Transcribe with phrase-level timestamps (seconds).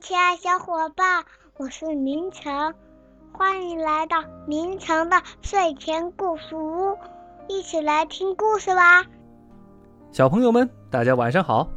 [0.00, 1.24] 亲爱小伙伴，
[1.58, 2.74] 我是明成，
[3.32, 6.96] 欢迎来到明成的睡前故事屋，
[7.48, 9.04] 一起来听故事吧。
[10.10, 11.68] 小朋友们，大家晚上好，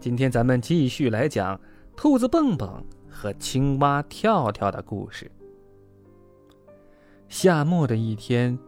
[0.00, 1.58] 今天咱们继续来讲
[1.94, 5.30] 兔子蹦蹦和青蛙跳跳的故事。
[7.28, 8.58] 夏末的一天，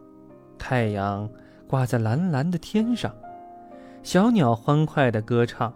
[0.57, 1.29] 太阳
[1.67, 3.13] 挂在蓝蓝的天上，
[4.05, 5.75] 小鸟欢快的歌唱，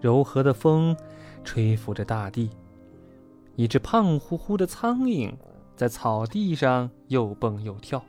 [0.00, 0.96] 柔和的风。
[1.44, 2.50] 吹拂着大地，
[3.54, 5.32] 一只胖乎乎的苍蝇
[5.76, 8.02] 在草地上又蹦又跳。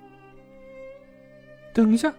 [1.74, 2.14] 等一下，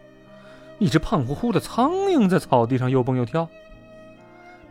[0.78, 3.48] 一只胖乎乎的苍蝇在草地上又蹦又跳。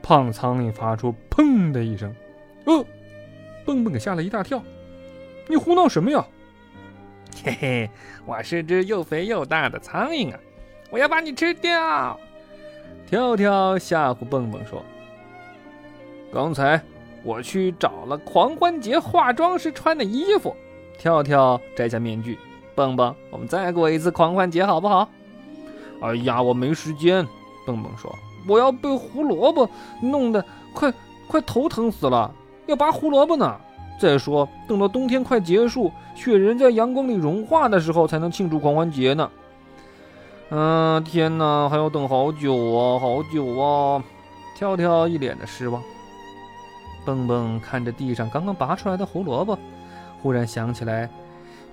[0.04, 2.16] 胖苍蝇发出“砰”的一声，
[2.66, 2.86] 呃，
[3.66, 4.62] 蹦蹦给吓了一大跳。
[5.48, 6.26] 你胡闹什么呀？
[7.44, 7.90] 嘿嘿，
[8.26, 10.40] 我是只又肥又大的苍蝇啊！
[10.92, 12.20] 我要把你吃掉！
[13.08, 14.86] 跳跳吓唬蹦蹦说。
[16.34, 16.82] 刚才
[17.24, 20.56] 我去找了狂欢节化妆时穿的衣服。
[20.98, 22.38] 跳跳摘下面具，
[22.74, 25.10] 蹦蹦，我们再过一次狂欢节好不好？
[26.02, 27.26] 哎呀，我没时间。
[27.66, 28.14] 蹦蹦说
[28.48, 29.68] ：“我要被胡萝卜
[30.02, 30.94] 弄得快
[31.28, 32.32] 快头疼死了，
[32.68, 33.56] 要拔胡萝卜呢。
[34.00, 39.32] 再说，等到冬天快结束，雪人在阳光里融化的时候，才能庆祝狂欢节呢。”
[40.52, 44.04] 嗯，天哪，还要等好久啊，好久啊！
[44.56, 45.82] 跳跳一脸的失望。
[47.06, 49.58] 蹦蹦看着地上刚刚拔出来的胡萝卜，
[50.22, 51.10] 忽然想起来，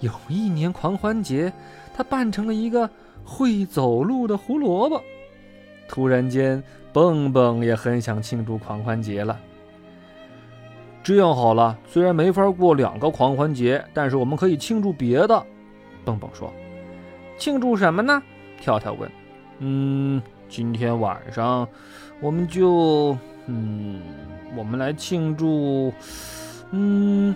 [0.01, 1.53] 有一年狂欢节，
[1.95, 2.89] 他扮成了一个
[3.25, 5.03] 会走路的胡萝卜。
[5.89, 9.39] 突然间，蹦蹦也很想庆祝狂欢节了。
[11.03, 15.45] 这样好了，虽然没法过两个狂欢节，但是我们可以庆祝别的。
[16.05, 16.53] 蹦蹦说
[17.37, 18.23] ：“庆祝什么呢？”
[18.61, 19.11] 跳跳问。
[19.59, 21.67] “嗯，今天晚上，
[22.21, 23.17] 我们就……
[23.47, 24.01] 嗯。”
[24.55, 25.95] 我们来庆祝，
[26.73, 27.35] 嗯，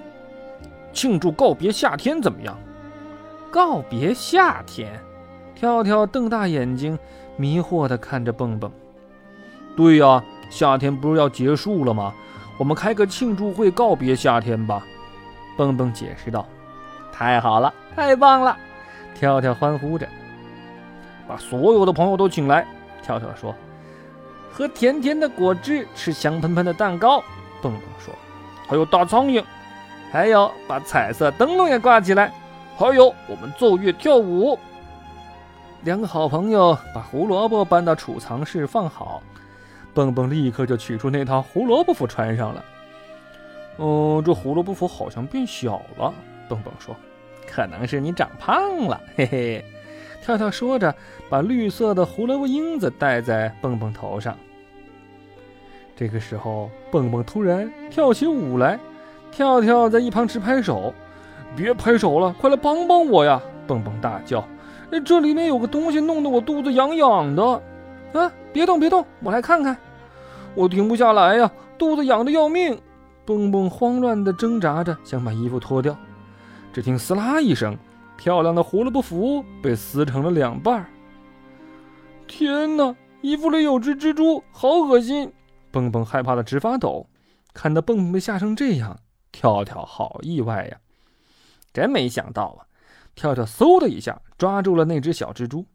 [0.92, 2.54] 庆祝告别夏天怎么样？
[3.50, 5.00] 告别夏天，
[5.55, 6.98] 跳跳瞪大眼睛，
[7.39, 8.70] 迷惑地看着蹦蹦。
[9.74, 12.12] 对呀，夏天不是要结束了吗？
[12.58, 14.84] 我们开个庆祝会告别夏天吧。
[15.56, 16.46] 蹦蹦解释道。
[17.11, 18.55] 太好了，太棒了！
[19.14, 20.06] 跳跳欢呼着，
[21.27, 22.66] 把所有的朋友都请来。
[23.02, 23.55] 跳跳说。
[24.56, 27.22] 喝甜甜的果汁，吃香喷喷的蛋糕。
[27.61, 28.14] 蹦蹦说
[28.67, 29.44] ：“还有大苍蝇，
[30.11, 32.33] 还有把彩色灯笼也挂起来，
[32.74, 34.58] 还有我们奏乐跳舞。”
[35.84, 39.22] 两个好朋友把胡萝卜搬到储藏室放好，
[39.92, 42.64] 蹦蹦立刻就取出那套胡萝卜服穿上了。
[43.77, 46.14] 哦，这胡萝卜服好像变小了。
[46.48, 46.96] 蹦蹦说
[47.46, 49.64] ：“可能是你长胖了。”嘿嘿。
[50.27, 50.92] 跳跳说着，
[51.29, 54.37] 把绿色的胡萝卜缨子戴在蹦蹦头上。
[55.95, 58.77] 这个时候，蹦蹦突然跳起舞来，
[59.31, 60.92] 跳跳在一旁直拍手。
[61.55, 63.41] 别拍手了，快来帮帮我呀！
[63.69, 64.45] 蹦蹦大叫
[65.07, 67.63] ：“这里面有个东西，弄得我肚子痒痒的。”
[68.13, 68.33] 啊！
[68.53, 69.77] 别动，别动，我来看看。
[70.57, 71.48] 我停不下来呀，
[71.79, 72.77] 肚子痒的要命。
[73.25, 75.97] 蹦蹦慌乱地挣扎着，想把衣服脱掉。
[76.73, 77.79] 只听“撕拉”一声，
[78.16, 80.86] 漂亮的胡萝卜服被撕成了两半儿。
[82.27, 82.94] 天哪！
[83.22, 85.32] 衣服里有只蜘蛛，好恶心！
[85.70, 87.08] 蹦蹦害怕的直发抖，
[87.52, 88.98] 看到蹦蹦被吓成这样，
[89.32, 90.78] 跳跳好意外呀！
[91.72, 92.66] 真没想到啊！
[93.14, 95.66] 跳跳嗖的一下抓住了那只小蜘蛛。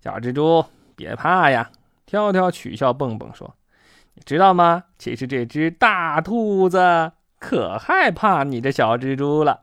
[0.00, 0.64] 小蜘蛛，
[0.94, 1.70] 别怕呀！
[2.04, 3.56] 跳跳取笑蹦蹦说
[4.14, 4.84] ：“你知道吗？
[4.98, 9.62] 其实这只大兔子可害怕你这小蜘蛛了。”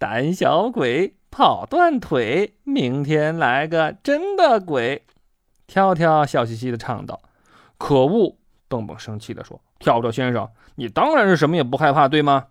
[0.00, 5.04] 胆小鬼，跑断腿，明天来个真的鬼！
[5.66, 7.20] 跳跳笑嘻嘻的唱道。
[7.76, 8.38] 可恶！
[8.66, 12.46] 蹦蹦生气地说：“跳跳先生，你当然是什么也不害怕，对吗？”“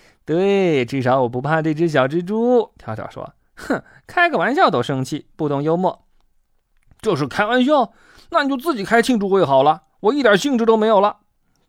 [0.26, 3.32] 对，至少我不怕这只小蜘蛛。”跳跳说。
[3.56, 6.04] “哼，开个玩笑都生气，不懂幽默。
[7.00, 7.94] ”“这是开玩笑？
[8.28, 11.20] 那你就自己开庆祝会好了，我一点兴致都没有了。”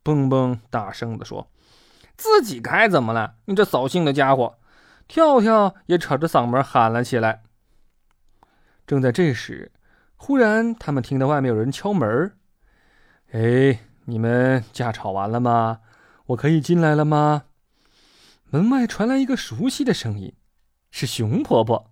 [0.04, 1.48] 蹦蹦大声地说。
[2.18, 3.36] “自己开怎么了？
[3.46, 4.56] 你这扫兴的家伙！”
[5.12, 7.42] 跳跳也扯着嗓门喊了起来。
[8.88, 9.74] 正在这时，
[10.16, 12.32] 忽然他们听到外面有人敲门。
[13.34, 15.80] 哎，你们架吵完了吗？
[16.28, 17.44] 我可以进来了吗？
[18.52, 20.34] 门外传来一个熟悉的声音，
[20.92, 21.92] 是熊婆婆。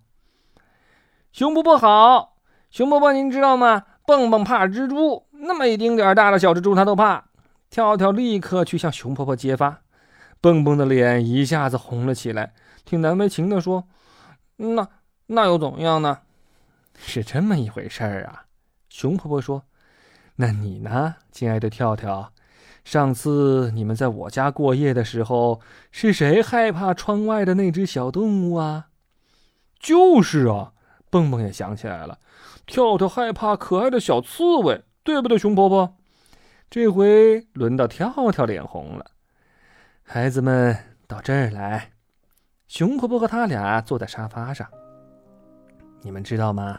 [1.30, 2.38] 熊婆婆好，
[2.70, 3.84] 熊婆婆您知道吗？
[4.06, 7.26] 蹦蹦怕蜘蛛，那么一丁点大的小蜘蛛他都怕。
[7.68, 9.82] 跳跳立刻去向熊婆婆揭发，
[10.40, 13.88] 蹦蹦的脸一下子红了起来，挺难为情的说
[14.56, 14.88] ：“那
[15.26, 16.20] 那又怎么样呢？
[16.98, 18.44] 是这么一回事儿啊。”
[18.88, 19.64] 熊婆婆说。
[20.36, 22.32] 那你呢，亲爱的跳跳，
[22.82, 25.60] 上次你们在我家过夜的时候，
[25.92, 28.86] 是谁害怕窗外的那只小动物啊？
[29.78, 30.72] 就是啊，
[31.10, 32.18] 蹦蹦也想起来了，
[32.64, 35.94] 跳跳害怕可爱的小刺猬，对不对，熊婆婆？
[36.70, 39.10] 这回轮到跳跳脸红了。
[40.02, 40.74] 孩子们
[41.06, 41.90] 到这儿来，
[42.70, 44.64] 熊婆婆和他俩坐在沙发上。
[46.02, 46.78] 你们知道吗？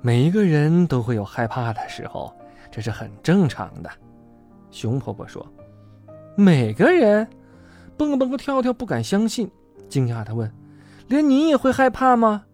[0.00, 2.32] 每一个人都会有害怕的时候，
[2.70, 3.90] 这是很正常的。
[4.70, 5.44] 熊婆婆说
[6.38, 7.28] ：“每个人？”
[7.98, 9.50] 蹦蹦和跳跳不敢相信，
[9.88, 10.48] 惊讶地问
[11.08, 12.44] ：“连你也会害怕吗？”“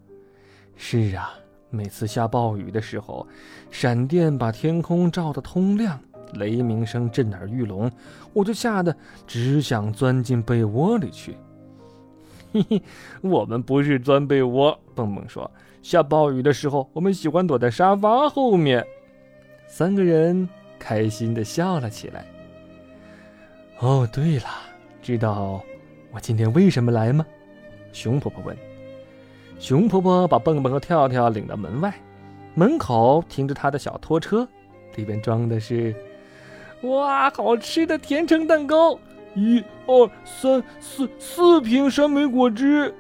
[0.77, 1.35] 是啊，
[1.69, 3.29] 每次下暴雨的时候，
[3.71, 6.01] 闪电把天空照得通亮，
[6.33, 7.93] 雷鸣声震耳欲聋，
[8.33, 11.37] 我就吓得只想钻进被窝里去。”“，
[13.23, 15.51] 我们不是钻被窝。”蹦蹦说
[15.83, 18.87] ：“下暴雨的时候，我们喜欢躲在沙发后面。”
[19.67, 20.49] 三个人。
[20.79, 22.27] 开心的笑了起来。
[23.81, 24.45] 哦，对了，
[25.01, 25.65] 知道
[26.13, 27.25] 我今天为什么来吗？
[27.93, 28.55] 熊婆婆问。
[29.59, 31.93] 熊婆婆把蹦蹦和跳跳领到门外，
[32.55, 34.47] 门口停着她的小拖车，
[34.97, 35.97] 里边装的是，
[36.83, 38.99] 哇，好吃的甜橙蛋糕，
[39.37, 42.93] 一、二、三、四，四瓶山莓果汁。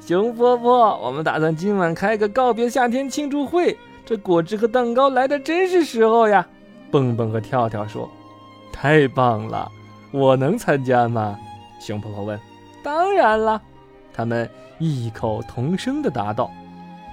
[0.00, 6.44] 熊婆婆，我们打算今晚开个告别夏天庆祝会，这果汁和蛋糕来的真是时候呀。
[6.90, 8.10] 蹦蹦和跳跳说
[8.72, 9.70] ：“太棒了，
[10.10, 11.38] 我能参加吗？”
[11.80, 12.38] 熊婆婆问。
[12.82, 13.62] “当然了。”
[14.12, 14.48] 他们
[14.78, 16.50] 异口同声地答道。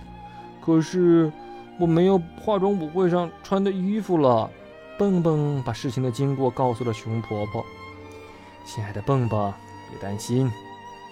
[0.59, 1.31] “可是
[1.79, 4.49] 我没有化妆舞会上穿的衣服了。”
[4.97, 7.63] 蹦蹦把事情的经过告诉了熊婆婆。
[8.65, 9.53] “亲爱的蹦蹦，
[9.89, 10.51] 别担心。”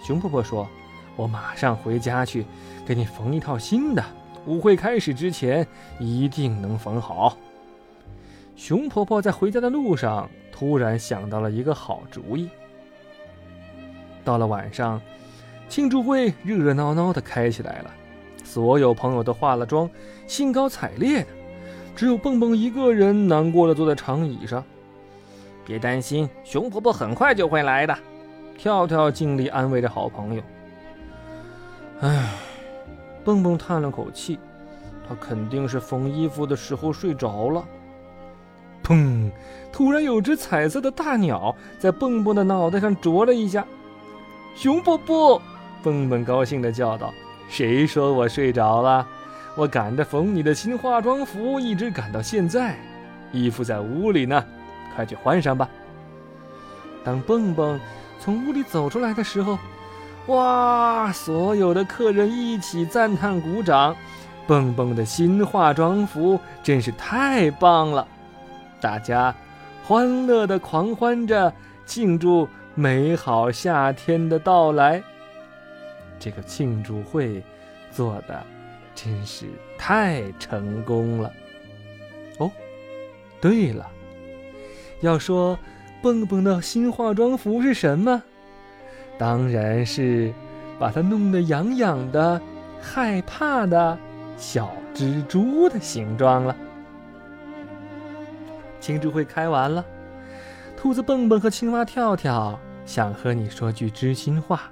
[0.02, 0.68] 熊婆婆说
[1.14, 2.44] ，“我马上回家去
[2.84, 4.04] 给你缝一套新的，
[4.46, 5.66] 舞会开始之前
[6.00, 7.36] 一定能缝好。”
[8.56, 12.48] 熊婆婆在回家的路上突然想到了一个好主意。
[14.24, 15.00] 到了晚上，
[15.68, 17.90] 庆祝会热热闹闹的开起来了，
[18.44, 19.88] 所有朋友都化了妆，
[20.26, 21.26] 兴高采烈的，
[21.96, 24.62] 只有蹦蹦一个人难过的坐在长椅上。
[25.64, 27.96] 别担心，熊婆婆很快就会来的。
[28.56, 30.42] 跳跳尽力安慰着好朋友。
[32.00, 32.30] 唉，
[33.24, 34.38] 蹦蹦叹了口气，
[35.08, 37.64] 他肯定是缝衣服的时候睡着了。
[38.82, 39.30] 砰！
[39.72, 43.64] 突然有只彩色的大鸟在蹦蹦的脑袋上啄了一下。
[44.54, 45.40] 熊婆婆，
[45.82, 47.14] 蹦蹦高兴地叫道
[47.48, 49.06] ：“谁说我睡着了？
[49.56, 52.76] 我赶着缝你的新化妆服，一直赶到现在。
[53.32, 54.44] 衣服在屋里呢，
[54.94, 55.68] 快去换上吧。”
[57.04, 57.80] 当蹦蹦
[58.20, 59.58] 从屋里走出来的时候，
[60.26, 61.10] 哇！
[61.12, 63.96] 所有的客人一起赞叹、鼓掌。
[64.46, 68.06] 蹦蹦的新化妆服真是太棒了！
[68.80, 69.34] 大家
[69.84, 71.52] 欢乐的狂欢着，
[71.86, 75.02] 庆祝美好夏天的到来。
[76.18, 77.42] 这个庆祝会
[77.90, 78.44] 做的
[78.94, 79.46] 真是
[79.76, 81.32] 太成功了。
[82.38, 82.50] 哦，
[83.40, 83.90] 对了，
[85.02, 85.58] 要说
[86.00, 88.22] 蹦蹦的新化妆服是什么？
[89.18, 90.32] 当然是
[90.78, 92.40] 把它弄得痒痒的、
[92.80, 93.98] 害怕的
[94.36, 96.56] 小蜘蛛的形状了。
[98.80, 99.84] 庆祝会开完了，
[100.76, 104.62] 兔子蹦蹦和青蛙跳跳想和你说句知心话。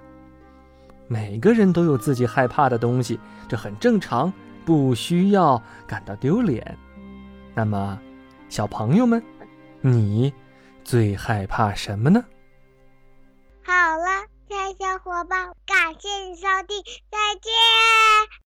[1.07, 4.33] 每个人都有自己害怕的东西，这很正常，
[4.65, 6.77] 不需要感到丢脸。
[7.55, 7.99] 那么，
[8.49, 9.23] 小朋友们，
[9.83, 10.33] 你
[10.85, 12.25] 最害怕什么呢？
[13.65, 17.51] 好了，亲爱小伙伴，感谢你收听，再见。